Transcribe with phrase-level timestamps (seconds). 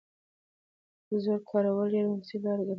[1.07, 2.69] د زور کارول يې وروستۍ لاره ګڼله.